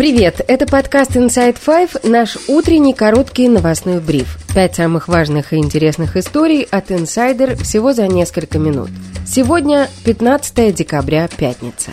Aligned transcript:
Привет, 0.00 0.40
это 0.48 0.64
подкаст 0.64 1.14
Inside 1.14 1.58
Five, 1.62 2.08
наш 2.08 2.38
утренний 2.48 2.94
короткий 2.94 3.50
новостной 3.50 4.00
бриф. 4.00 4.38
Пять 4.54 4.76
самых 4.76 5.08
важных 5.08 5.52
и 5.52 5.56
интересных 5.56 6.16
историй 6.16 6.62
от 6.62 6.90
Insider 6.90 7.54
всего 7.62 7.92
за 7.92 8.06
несколько 8.08 8.58
минут. 8.58 8.88
Сегодня 9.26 9.90
15 10.06 10.74
декабря, 10.74 11.28
пятница. 11.28 11.90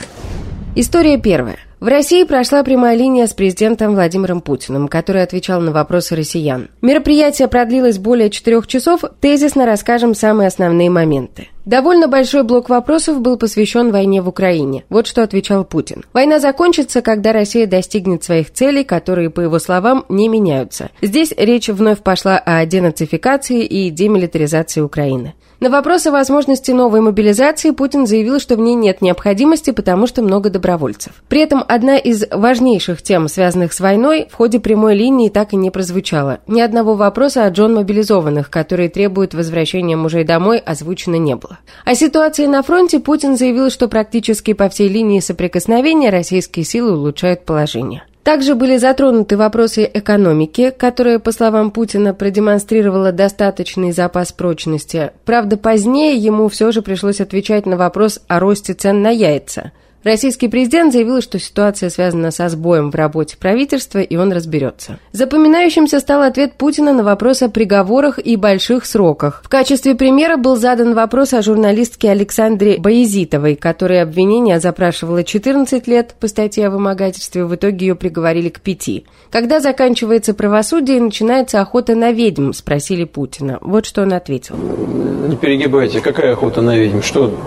История 0.79 1.18
первая. 1.18 1.57
В 1.80 1.88
России 1.88 2.23
прошла 2.23 2.62
прямая 2.64 2.96
линия 2.96 3.26
с 3.26 3.34
президентом 3.34 3.96
Владимиром 3.96 4.41
Путиным, 4.41 4.88
который 4.88 5.23
отвечал 5.23 5.59
на 5.59 5.71
вопросы 5.71 6.16
россиян. 6.16 6.68
Мероприятие 6.84 7.48
продлилось 7.48 7.98
более 7.98 8.30
четырех 8.30 8.68
часов, 8.68 9.02
тезисно 9.20 9.66
расскажем 9.66 10.13
самые 10.13 10.45
основные 10.45 10.91
моменты. 10.91 11.48
Довольно 11.66 12.08
большой 12.08 12.44
блок 12.44 12.70
вопросов 12.70 13.21
был 13.21 13.38
посвящен 13.38 13.91
войне 13.91 14.21
в 14.21 14.27
Украине. 14.27 14.86
Вот 14.90 15.08
что 15.08 15.23
отвечал 15.23 15.66
Путин. 15.66 16.05
Война 16.13 16.40
закончится, 16.40 17.02
когда 17.02 17.34
Россия 17.34 17.66
достигнет 17.66 18.23
своих 18.23 18.53
целей, 18.53 18.84
которые, 18.84 19.31
по 19.31 19.41
его 19.41 19.58
словам, 19.58 20.05
не 20.09 20.30
меняются. 20.30 20.91
Здесь 21.02 21.34
речь 21.36 21.70
вновь 21.70 22.03
пошла 22.03 22.38
о 22.38 22.64
денацификации 22.67 23.66
и 23.66 23.89
демилитаризации 23.89 24.81
Украины. 24.81 25.34
На 25.59 25.71
вопрос 25.71 26.05
о 26.05 26.11
возможности 26.11 26.70
новой 26.70 27.02
мобилизации 27.02 27.71
Путин 27.71 28.05
заявил, 28.05 28.39
что 28.39 28.55
в 28.55 28.59
ней 28.59 28.75
нет 28.75 29.02
необходимости, 29.02 29.71
потому 29.71 30.05
что 30.05 30.21
много 30.21 30.52
добровольцев. 30.52 31.13
При 31.30 31.41
этом 31.41 31.63
одна 31.67 31.97
из 31.97 32.25
важнейших 32.30 33.02
тем, 33.02 33.27
связанных 33.27 33.73
с 33.73 33.80
войной, 33.80 34.27
в 34.30 34.35
ходе 34.35 34.59
прямой 34.59 34.93
линии 34.93 35.30
так 35.30 35.53
и 35.53 35.55
не 35.55 35.71
прозвучала. 35.71 36.41
Ни 36.45 36.61
одного 36.61 36.93
вопроса 36.93 37.45
о 37.45 37.49
Джон 37.49 37.73
мобилизованных, 37.73 38.52
которые 38.52 38.89
требуют 38.89 39.33
возвращения 39.33 39.95
мужей 39.95 40.25
домой, 40.25 40.59
озвучено 40.59 41.16
не 41.16 41.35
было. 41.35 41.58
О 41.85 41.95
ситуации 41.95 42.45
на 42.45 42.61
фронте 42.61 42.99
Путин 42.99 43.35
заявил, 43.35 43.71
что 43.71 43.88
практически 43.88 44.53
по 44.53 44.69
всей 44.69 44.89
линии 44.89 45.21
соприкосновения 45.21 46.11
российские 46.11 46.66
силы 46.66 46.95
улучшают 46.95 47.45
положение. 47.45 48.03
Также 48.27 48.55
были 48.55 48.76
затронуты 48.76 49.38
вопросы 49.38 49.89
экономики, 49.94 50.73
которая, 50.78 51.17
по 51.17 51.31
словам 51.31 51.72
Путина, 51.72 52.14
продемонстрировала 52.14 53.14
достаточный 53.14 53.94
запас 53.94 54.33
прочности. 54.33 55.11
Правда, 55.23 55.56
позднее 55.56 56.17
ему 56.17 56.50
все 56.50 56.73
же 56.73 56.81
пришлось 56.81 57.22
отвечать 57.22 57.66
на 57.66 57.78
вопрос 57.78 58.20
о 58.28 58.42
росте 58.42 58.73
цен 58.73 59.02
на 59.02 59.11
яйца– 59.11 59.72
Российский 60.08 60.47
президент 60.47 60.94
заявил, 60.94 61.22
что 61.22 61.38
ситуация 61.38 61.89
связана 61.89 62.31
со 62.31 62.47
сбоем 62.47 62.91
в 62.91 62.95
работе 62.95 63.36
правительства, 63.36 64.00
и 64.00 64.16
он 64.16 64.31
разберется. 64.31 64.99
Запоминающимся 65.11 65.99
стал 65.99 66.22
ответ 66.22 66.53
Путина 66.53 66.94
на 66.94 67.03
вопрос 67.03 67.41
о 67.41 67.49
приговорах 67.49 68.17
и 68.17 68.38
больших 68.38 68.86
сроках. 68.86 69.41
В 69.44 69.49
качестве 69.49 69.95
примера 69.95 70.38
был 70.38 70.55
задан 70.55 70.94
вопрос 70.94 71.33
о 71.33 71.41
журналистке 71.41 72.09
Александре 72.09 72.77
Боязитовой, 72.77 73.58
которой 73.58 74.02
обвинение 74.02 74.61
запрашивало 74.61 75.25
14 75.25 75.86
лет 75.88 76.16
по 76.17 76.30
статье 76.30 76.67
о 76.67 76.69
вымогательстве, 76.69 77.44
в 77.44 77.53
итоге 77.53 77.88
ее 77.88 77.95
приговорили 77.95 78.47
к 78.47 78.61
пяти. 78.61 79.05
Когда 79.30 79.59
заканчивается 79.59 80.33
правосудие 80.33 80.99
и 80.99 81.02
начинается 81.02 81.59
охота 81.59 81.95
на 81.95 82.14
ведьм, 82.14 82.53
спросили 82.53 83.03
Путина. 83.03 83.58
Вот 83.59 83.86
что 83.86 84.03
он 84.03 84.14
ответил. 84.14 84.55
Не 84.55 85.36
перегибайте, 85.36 85.99
какая 85.99 86.31
охота 86.31 86.61
на 86.61 86.77
ведьм? 86.77 87.02
Что 87.02 87.38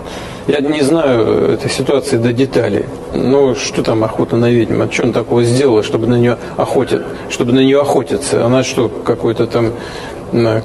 я 0.47 0.59
не 0.59 0.81
знаю 0.81 1.51
этой 1.53 1.69
ситуации 1.69 2.17
до 2.17 2.33
деталей. 2.33 2.50
Ну, 3.13 3.55
что 3.55 3.83
там 3.83 4.03
охота 4.03 4.35
на 4.35 4.49
ведьм? 4.49 4.81
А 4.81 4.91
что 4.91 5.03
он 5.03 5.13
такого 5.13 5.43
сделала, 5.43 5.83
чтобы 5.83 6.07
на 6.07 6.15
нее 6.15 6.37
охотят, 6.57 7.05
чтобы 7.29 7.53
на 7.53 7.59
нее 7.59 7.81
охотиться? 7.81 8.45
Она 8.45 8.63
что, 8.63 8.89
какой-то 8.89 9.47
там 9.47 9.73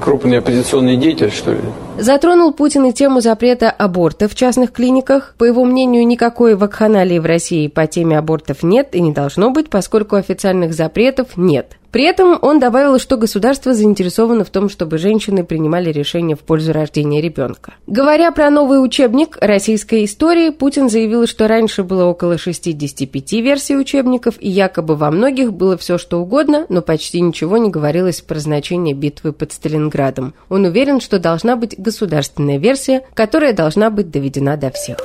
крупный 0.01 0.39
оппозиционный 0.39 0.97
деятель, 0.97 1.31
что 1.31 1.53
ли? 1.53 1.59
Затронул 1.99 2.53
Путин 2.53 2.87
и 2.87 2.93
тему 2.93 3.21
запрета 3.21 3.71
аборта 3.71 4.29
в 4.29 4.35
частных 4.35 4.73
клиниках. 4.73 5.35
По 5.39 5.45
его 5.45 5.65
мнению, 5.65 6.07
никакой 6.07 6.55
вакханалии 6.55 7.19
в 7.19 7.27
России 7.27 7.67
по 7.69 7.87
теме 7.87 8.19
абортов 8.19 8.63
нет 8.63 8.95
и 8.95 9.01
не 9.01 9.13
должно 9.13 9.51
быть, 9.51 9.69
поскольку 9.69 10.17
официальных 10.17 10.73
запретов 10.73 11.37
нет. 11.37 11.77
При 11.97 12.05
этом 12.05 12.39
он 12.43 12.61
добавил, 12.61 12.99
что 12.99 13.17
государство 13.17 13.73
заинтересовано 13.73 14.45
в 14.45 14.51
том, 14.51 14.69
чтобы 14.69 14.99
женщины 14.99 15.45
принимали 15.45 15.91
решения 15.91 16.37
в 16.37 16.41
пользу 16.41 16.75
рождения 16.75 17.23
ребенка. 17.23 17.73
Говоря 17.87 18.33
про 18.33 18.51
новый 18.51 18.85
учебник 18.85 19.39
российской 19.41 20.05
истории, 20.05 20.51
Путин 20.51 20.91
заявил, 20.91 21.27
что 21.27 21.49
раньше 21.49 21.85
было 21.85 22.05
около 22.05 22.37
65 22.37 23.33
версий 23.33 23.79
учебников, 23.79 24.35
и 24.41 24.51
якобы 24.51 24.95
во 24.95 25.11
многих 25.11 25.55
было 25.55 25.79
все 25.79 25.97
что 25.97 26.21
угодно, 26.21 26.67
но 26.69 26.83
почти 26.83 27.19
ничего 27.23 27.57
не 27.57 27.71
говорилось 27.71 28.21
про 28.21 28.41
значение 28.41 28.95
битвы 28.95 29.33
под 29.33 29.53
Сталинградом. 29.53 30.35
Он 30.51 30.67
уверен, 30.67 31.01
что 31.01 31.19
должна 31.19 31.57
быть 31.57 31.77
государственная 31.79 32.59
версия, 32.59 33.07
которая 33.15 33.55
должна 33.55 33.89
быть 33.89 34.11
доведена 34.11 34.59
до 34.59 34.71
всех. 34.71 34.99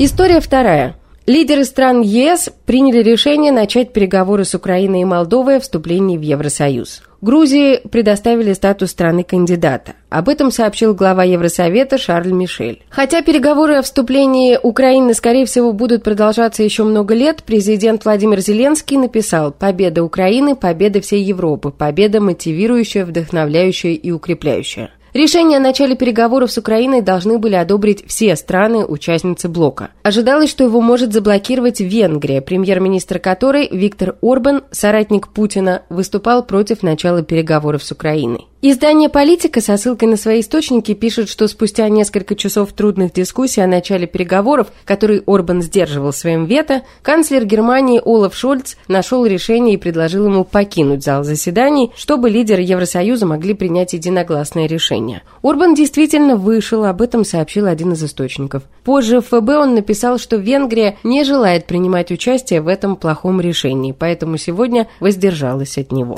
История 0.00 0.40
вторая. 0.40 0.96
Лидеры 1.26 1.64
стран 1.64 2.02
ЕС 2.02 2.50
приняли 2.66 3.02
решение 3.02 3.50
начать 3.50 3.94
переговоры 3.94 4.44
с 4.44 4.54
Украиной 4.54 5.00
и 5.00 5.04
Молдовой 5.06 5.56
о 5.56 5.60
вступлении 5.60 6.18
в 6.18 6.20
Евросоюз. 6.20 7.00
Грузии 7.22 7.80
предоставили 7.88 8.52
статус 8.52 8.90
страны-кандидата. 8.90 9.94
Об 10.10 10.28
этом 10.28 10.50
сообщил 10.50 10.94
глава 10.94 11.24
Евросовета 11.24 11.96
Шарль 11.96 12.32
Мишель. 12.32 12.82
Хотя 12.90 13.22
переговоры 13.22 13.76
о 13.76 13.82
вступлении 13.82 14.58
Украины, 14.62 15.14
скорее 15.14 15.46
всего, 15.46 15.72
будут 15.72 16.02
продолжаться 16.04 16.62
еще 16.62 16.84
много 16.84 17.14
лет, 17.14 17.42
президент 17.46 18.04
Владимир 18.04 18.40
Зеленский 18.40 18.98
написал 18.98 19.50
«Победа 19.50 20.04
Украины– 20.04 20.54
победа 20.56 21.00
всей 21.00 21.22
Европы, 21.22 21.70
победа 21.70 22.20
мотивирующая, 22.20 23.06
вдохновляющая 23.06 23.92
и 23.92 24.10
укрепляющая». 24.10 24.90
Решение 25.14 25.58
о 25.58 25.60
начале 25.60 25.94
переговоров 25.94 26.50
с 26.50 26.58
Украиной 26.58 27.00
должны 27.00 27.38
были 27.38 27.54
одобрить 27.54 28.04
все 28.04 28.34
страны-участницы 28.34 29.48
блока. 29.48 29.90
Ожидалось, 30.02 30.50
что 30.50 30.64
его 30.64 30.80
может 30.80 31.12
заблокировать 31.12 31.78
Венгрия, 31.78 32.40
премьер-министр 32.40 33.20
которой 33.20 33.68
Виктор 33.70 34.16
Орбан, 34.20 34.64
соратник 34.72 35.28
Путина, 35.28 35.82
выступал 35.88 36.44
против 36.44 36.82
начала 36.82 37.22
переговоров 37.22 37.84
с 37.84 37.92
Украиной. 37.92 38.48
Издание 38.66 39.10
«Политика» 39.10 39.60
со 39.60 39.76
ссылкой 39.76 40.08
на 40.08 40.16
свои 40.16 40.40
источники 40.40 40.94
пишет, 40.94 41.28
что 41.28 41.46
спустя 41.48 41.86
несколько 41.90 42.34
часов 42.34 42.72
трудных 42.72 43.12
дискуссий 43.12 43.60
о 43.60 43.66
начале 43.66 44.06
переговоров, 44.06 44.68
которые 44.86 45.22
Орбан 45.26 45.60
сдерживал 45.60 46.14
своим 46.14 46.46
вето, 46.46 46.80
канцлер 47.02 47.44
Германии 47.44 48.00
Олаф 48.02 48.34
Шольц 48.34 48.76
нашел 48.88 49.26
решение 49.26 49.74
и 49.74 49.76
предложил 49.76 50.24
ему 50.24 50.44
покинуть 50.44 51.04
зал 51.04 51.24
заседаний, 51.24 51.92
чтобы 51.94 52.30
лидеры 52.30 52.62
Евросоюза 52.62 53.26
могли 53.26 53.52
принять 53.52 53.92
единогласное 53.92 54.66
решение. 54.66 55.03
Орбан 55.42 55.74
действительно 55.74 56.36
вышел, 56.36 56.84
об 56.84 57.02
этом 57.02 57.24
сообщил 57.24 57.66
один 57.66 57.92
из 57.92 58.02
источников. 58.02 58.62
Позже 58.84 59.20
в 59.20 59.26
ФБ 59.26 59.48
он 59.50 59.74
написал, 59.74 60.18
что 60.18 60.36
Венгрия 60.36 60.96
не 61.04 61.24
желает 61.24 61.66
принимать 61.66 62.10
участие 62.10 62.60
в 62.60 62.68
этом 62.68 62.96
плохом 62.96 63.40
решении, 63.40 63.92
поэтому 63.92 64.36
сегодня 64.36 64.88
воздержалась 65.00 65.78
от 65.78 65.92
него. 65.92 66.16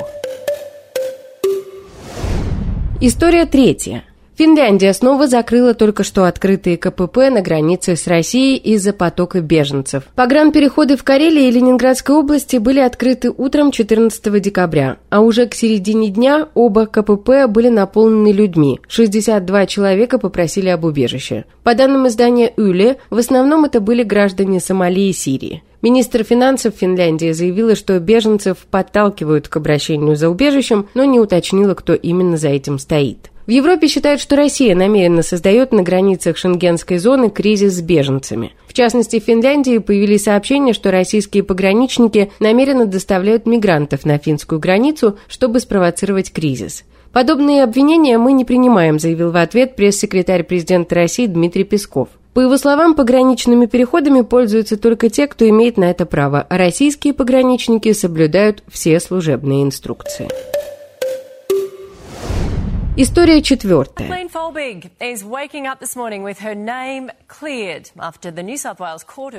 История 2.99 3.45
третья. 3.45 4.03
Финляндия 4.37 4.93
снова 4.93 5.25
закрыла 5.25 5.73
только 5.73 6.03
что 6.03 6.25
открытые 6.25 6.77
КПП 6.77 7.31
на 7.31 7.41
границе 7.41 7.95
с 7.95 8.05
Россией 8.05 8.57
из-за 8.57 8.93
потока 8.93 9.41
беженцев. 9.41 10.03
Погранпереходы 10.13 10.95
в 10.95 11.03
Карелии 11.03 11.47
и 11.47 11.51
Ленинградской 11.51 12.15
области 12.15 12.57
были 12.57 12.79
открыты 12.79 13.31
утром 13.35 13.71
14 13.71 14.39
декабря, 14.39 14.97
а 15.09 15.21
уже 15.21 15.47
к 15.47 15.55
середине 15.55 16.09
дня 16.09 16.49
оба 16.53 16.85
КПП 16.85 17.47
были 17.47 17.69
наполнены 17.69 18.31
людьми. 18.31 18.79
62 18.87 19.65
человека 19.65 20.19
попросили 20.19 20.69
об 20.69 20.83
убежище. 20.83 21.45
По 21.63 21.73
данным 21.73 22.07
издания 22.07 22.53
«Юле», 22.55 22.97
в 23.09 23.17
основном 23.17 23.65
это 23.65 23.79
были 23.81 24.03
граждане 24.03 24.59
Сомали 24.59 25.09
и 25.09 25.13
Сирии. 25.13 25.63
Министр 25.81 26.23
финансов 26.23 26.75
Финляндии 26.75 27.31
заявила, 27.31 27.73
что 27.73 27.99
беженцев 27.99 28.57
подталкивают 28.69 29.47
к 29.47 29.57
обращению 29.57 30.15
за 30.15 30.29
убежищем, 30.29 30.87
но 30.93 31.05
не 31.05 31.19
уточнила, 31.19 31.73
кто 31.73 31.95
именно 31.95 32.37
за 32.37 32.49
этим 32.49 32.77
стоит. 32.77 33.31
В 33.47 33.49
Европе 33.49 33.87
считают, 33.87 34.19
что 34.19 34.35
Россия 34.35 34.75
намеренно 34.75 35.21
создает 35.21 35.71
на 35.71 35.81
границах 35.81 36.35
шенгенской 36.35 36.97
зоны 36.97 37.29
кризис 37.29 37.75
с 37.75 37.81
беженцами. 37.81 38.51
В 38.67 38.73
частности, 38.73 39.21
в 39.21 39.23
Финляндии 39.23 39.77
появились 39.77 40.25
сообщения, 40.25 40.73
что 40.73 40.91
российские 40.91 41.43
пограничники 41.43 42.29
намеренно 42.41 42.85
доставляют 42.85 43.45
мигрантов 43.45 44.03
на 44.03 44.17
финскую 44.17 44.59
границу, 44.59 45.17
чтобы 45.29 45.61
спровоцировать 45.61 46.33
кризис. 46.33 46.83
Подобные 47.13 47.63
обвинения 47.63 48.17
мы 48.17 48.33
не 48.33 48.43
принимаем, 48.43 48.99
заявил 48.99 49.31
в 49.31 49.37
ответ 49.37 49.77
пресс-секретарь 49.77 50.43
президента 50.43 50.95
России 50.95 51.25
Дмитрий 51.25 51.63
Песков. 51.63 52.09
По 52.33 52.41
его 52.41 52.57
словам, 52.57 52.95
пограничными 52.95 53.65
переходами 53.65 54.21
пользуются 54.21 54.75
только 54.75 55.09
те, 55.09 55.25
кто 55.25 55.47
имеет 55.47 55.77
на 55.77 55.85
это 55.89 56.05
право, 56.05 56.45
а 56.49 56.57
российские 56.57 57.13
пограничники 57.13 57.93
соблюдают 57.93 58.61
все 58.67 58.99
служебные 58.99 59.63
инструкции. 59.63 60.27
История 62.99 63.43
четвертая. 63.43 64.07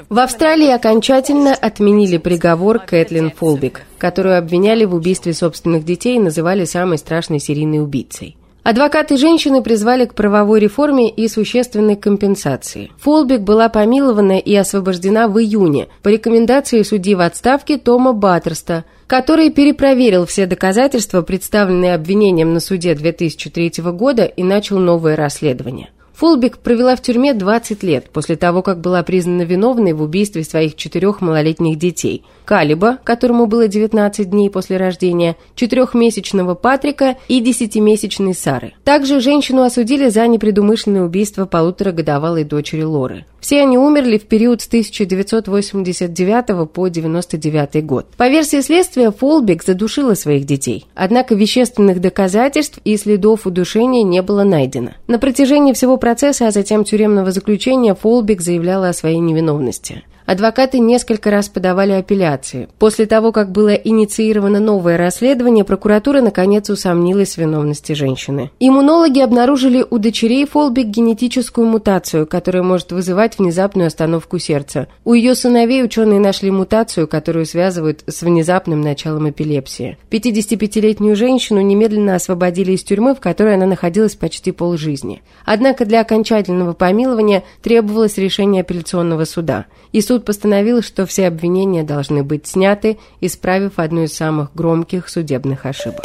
В 0.08 0.18
Австралии 0.20 0.68
окончательно 0.68 1.54
отменили 1.54 2.18
приговор 2.18 2.78
Кэтлин 2.78 3.32
Фолбик, 3.32 3.82
которую 3.98 4.38
обвиняли 4.38 4.84
в 4.84 4.94
убийстве 4.94 5.34
собственных 5.34 5.84
детей 5.84 6.18
и 6.18 6.20
называли 6.20 6.66
самой 6.66 6.98
страшной 6.98 7.40
серийной 7.40 7.82
убийцей. 7.82 8.36
Адвокаты 8.70 9.16
женщины 9.16 9.62
призвали 9.62 10.04
к 10.04 10.12
правовой 10.12 10.60
реформе 10.60 11.08
и 11.08 11.26
существенной 11.26 11.96
компенсации. 11.96 12.90
Фолбик 12.98 13.40
была 13.40 13.70
помилована 13.70 14.38
и 14.38 14.54
освобождена 14.54 15.26
в 15.26 15.40
июне 15.40 15.88
по 16.02 16.10
рекомендации 16.10 16.82
судьи 16.82 17.14
в 17.14 17.20
отставке 17.20 17.78
Тома 17.78 18.12
Баттерста, 18.12 18.84
который 19.06 19.48
перепроверил 19.48 20.26
все 20.26 20.44
доказательства, 20.44 21.22
представленные 21.22 21.94
обвинением 21.94 22.52
на 22.52 22.60
суде 22.60 22.94
2003 22.94 23.72
года 23.84 24.26
и 24.26 24.42
начал 24.42 24.78
новое 24.78 25.16
расследование. 25.16 25.88
Фулбик 26.18 26.58
провела 26.58 26.96
в 26.96 27.00
тюрьме 27.00 27.32
20 27.32 27.84
лет 27.84 28.10
после 28.10 28.34
того, 28.34 28.62
как 28.62 28.80
была 28.80 29.04
признана 29.04 29.42
виновной 29.42 29.92
в 29.92 30.02
убийстве 30.02 30.42
своих 30.42 30.74
четырех 30.74 31.20
малолетних 31.20 31.78
детей. 31.78 32.24
Калиба, 32.44 32.98
которому 33.04 33.46
было 33.46 33.68
19 33.68 34.28
дней 34.28 34.50
после 34.50 34.78
рождения, 34.78 35.36
четырехмесячного 35.54 36.56
Патрика 36.56 37.18
и 37.28 37.38
десятимесячной 37.38 38.34
Сары. 38.34 38.72
Также 38.82 39.20
женщину 39.20 39.62
осудили 39.62 40.08
за 40.08 40.26
непредумышленное 40.26 41.04
убийство 41.04 41.46
полуторагодовалой 41.46 42.42
дочери 42.42 42.82
Лоры. 42.82 43.24
Все 43.40 43.62
они 43.62 43.78
умерли 43.78 44.18
в 44.18 44.24
период 44.24 44.60
с 44.60 44.66
1989 44.66 46.46
по 46.70 46.84
1999 46.84 47.86
год. 47.86 48.06
По 48.16 48.28
версии 48.28 48.60
следствия, 48.60 49.10
Фолбик 49.10 49.62
задушила 49.62 50.14
своих 50.14 50.44
детей. 50.44 50.86
Однако 50.94 51.34
вещественных 51.34 52.00
доказательств 52.00 52.80
и 52.84 52.96
следов 52.96 53.46
удушения 53.46 54.02
не 54.02 54.22
было 54.22 54.44
найдено. 54.44 54.92
На 55.06 55.18
протяжении 55.18 55.72
всего 55.72 55.96
процесса, 55.96 56.48
а 56.48 56.50
затем 56.50 56.84
тюремного 56.84 57.30
заключения, 57.30 57.94
Фолбик 57.94 58.40
заявляла 58.40 58.88
о 58.88 58.92
своей 58.92 59.18
невиновности. 59.18 60.02
Адвокаты 60.28 60.78
несколько 60.78 61.30
раз 61.30 61.48
подавали 61.48 61.92
апелляции. 61.92 62.68
После 62.78 63.06
того, 63.06 63.32
как 63.32 63.50
было 63.50 63.72
инициировано 63.72 64.60
новое 64.60 64.98
расследование, 64.98 65.64
прокуратура 65.64 66.20
наконец 66.20 66.68
усомнилась 66.68 67.36
в 67.36 67.38
виновности 67.38 67.94
женщины. 67.94 68.50
Иммунологи 68.60 69.20
обнаружили 69.20 69.82
у 69.88 69.96
дочерей 69.96 70.44
Фолбик 70.44 70.88
генетическую 70.88 71.66
мутацию, 71.66 72.26
которая 72.26 72.62
может 72.62 72.92
вызывать 72.92 73.38
внезапную 73.38 73.86
остановку 73.86 74.38
сердца. 74.38 74.88
У 75.02 75.14
ее 75.14 75.34
сыновей 75.34 75.82
ученые 75.82 76.20
нашли 76.20 76.50
мутацию, 76.50 77.08
которую 77.08 77.46
связывают 77.46 78.02
с 78.06 78.20
внезапным 78.20 78.82
началом 78.82 79.30
эпилепсии. 79.30 79.96
55-летнюю 80.10 81.16
женщину 81.16 81.62
немедленно 81.62 82.14
освободили 82.14 82.72
из 82.72 82.84
тюрьмы, 82.84 83.14
в 83.14 83.20
которой 83.20 83.54
она 83.54 83.64
находилась 83.64 84.14
почти 84.14 84.52
полжизни. 84.52 85.22
Однако 85.46 85.86
для 85.86 86.02
окончательного 86.02 86.74
помилования 86.74 87.44
требовалось 87.62 88.18
решение 88.18 88.60
апелляционного 88.60 89.24
суда. 89.24 89.64
И 89.92 90.02
суд 90.02 90.17
Суд 90.18 90.24
постановил, 90.24 90.82
что 90.82 91.06
все 91.06 91.28
обвинения 91.28 91.84
должны 91.84 92.24
быть 92.24 92.48
сняты, 92.48 92.98
исправив 93.20 93.74
одну 93.78 94.02
из 94.02 94.16
самых 94.16 94.52
громких 94.52 95.08
судебных 95.08 95.64
ошибок. 95.64 96.04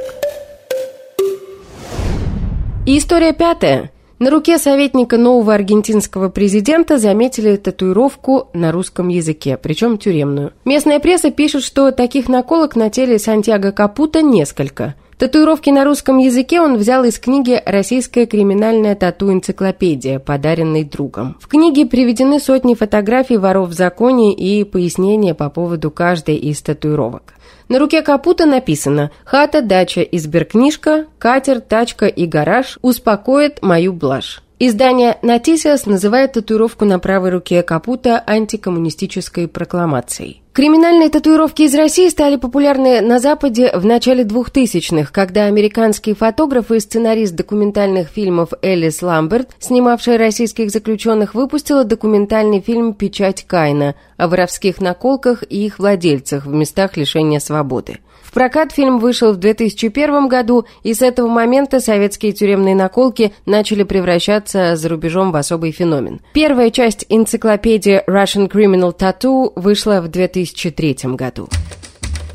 И 2.85 2.95
история 2.95 3.33
пятая. 3.33 3.89
На 4.19 4.29
руке 4.29 4.59
советника 4.59 5.17
нового 5.17 5.55
аргентинского 5.55 6.29
президента 6.29 6.99
заметили 6.99 7.55
татуировку 7.55 8.49
на 8.53 8.71
русском 8.71 9.07
языке, 9.07 9.57
причем 9.57 9.97
тюремную. 9.97 10.53
Местная 10.63 10.99
пресса 10.99 11.31
пишет, 11.31 11.63
что 11.63 11.91
таких 11.91 12.29
наколок 12.29 12.75
на 12.75 12.91
теле 12.91 13.17
Сантьяго 13.17 13.71
Капута 13.71 14.21
несколько. 14.21 14.93
Татуировки 15.17 15.69
на 15.69 15.85
русском 15.85 16.17
языке 16.17 16.59
он 16.59 16.77
взял 16.77 17.03
из 17.03 17.19
книги 17.19 17.61
«Российская 17.65 18.25
криминальная 18.25 18.95
тату-энциклопедия», 18.95 20.19
подаренной 20.19 20.83
другом. 20.83 21.37
В 21.39 21.47
книге 21.47 21.85
приведены 21.85 22.39
сотни 22.39 22.75
фотографий 22.75 23.37
воров 23.37 23.69
в 23.69 23.73
законе 23.73 24.33
и 24.33 24.63
пояснения 24.63 25.33
по 25.33 25.49
поводу 25.49 25.91
каждой 25.91 26.35
из 26.37 26.61
татуировок. 26.61 27.33
На 27.69 27.79
руке 27.79 28.01
капута 28.01 28.45
написано 28.45 29.11
«Хата, 29.23 29.61
дача 29.61 30.01
и 30.01 30.17
сберкнижка, 30.17 31.05
катер, 31.17 31.61
тачка 31.61 32.07
и 32.07 32.25
гараж 32.25 32.77
успокоят 32.81 33.61
мою 33.61 33.93
блажь». 33.93 34.43
Издание 34.59 35.17
«Натисиас» 35.21 35.85
называет 35.85 36.33
татуировку 36.33 36.85
на 36.85 36.99
правой 36.99 37.31
руке 37.31 37.63
Капута 37.63 38.23
антикоммунистической 38.25 39.47
прокламацией. 39.47 40.42
Криминальные 40.53 41.09
татуировки 41.09 41.63
из 41.63 41.73
России 41.73 42.07
стали 42.09 42.35
популярны 42.35 43.01
на 43.01 43.17
Западе 43.17 43.71
в 43.75 43.87
начале 43.87 44.23
2000-х, 44.23 45.11
когда 45.11 45.45
американский 45.45 46.13
фотограф 46.13 46.69
и 46.69 46.79
сценарист 46.79 47.33
документальных 47.33 48.07
фильмов 48.09 48.49
Элис 48.61 49.01
Ламберт, 49.01 49.49
снимавшая 49.57 50.19
российских 50.19 50.69
заключенных, 50.69 51.33
выпустила 51.33 51.83
документальный 51.83 52.61
фильм 52.61 52.93
«Печать 52.93 53.45
Кайна» 53.47 53.95
о 54.15 54.27
воровских 54.27 54.79
наколках 54.79 55.43
и 55.49 55.65
их 55.65 55.79
владельцах 55.79 56.45
в 56.45 56.53
местах 56.53 56.97
лишения 56.97 57.39
свободы. 57.39 57.97
Прокат 58.33 58.71
фильм 58.71 58.99
вышел 58.99 59.33
в 59.33 59.37
2001 59.37 60.27
году, 60.27 60.65
и 60.83 60.93
с 60.93 61.01
этого 61.01 61.27
момента 61.27 61.79
советские 61.79 62.31
тюремные 62.31 62.75
наколки 62.75 63.33
начали 63.45 63.83
превращаться 63.83 64.75
за 64.75 64.89
рубежом 64.89 65.31
в 65.31 65.35
особый 65.35 65.71
феномен. 65.71 66.19
Первая 66.33 66.69
часть 66.69 67.05
энциклопедии 67.09 68.01
Russian 68.07 68.49
Criminal 68.49 68.95
Tattoo 68.97 69.51
вышла 69.55 70.01
в 70.01 70.07
2000 70.07 70.63
2003 70.73 71.15
году. 71.15 71.49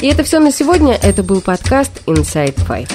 И 0.00 0.06
это 0.06 0.22
все 0.22 0.38
на 0.38 0.52
сегодня. 0.52 0.94
Это 1.02 1.22
был 1.22 1.40
подкаст 1.40 2.02
Inside 2.06 2.56
Five. 2.56 2.90